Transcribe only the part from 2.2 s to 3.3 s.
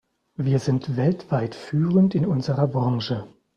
unserer Branche.